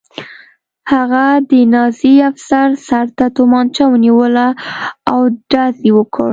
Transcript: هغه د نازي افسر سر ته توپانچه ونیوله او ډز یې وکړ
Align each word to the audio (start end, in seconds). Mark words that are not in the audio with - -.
هغه 0.91 1.25
د 1.49 1.51
نازي 1.73 2.15
افسر 2.29 2.67
سر 2.87 3.05
ته 3.17 3.25
توپانچه 3.35 3.83
ونیوله 3.89 4.47
او 5.11 5.19
ډز 5.51 5.75
یې 5.87 5.91
وکړ 5.97 6.29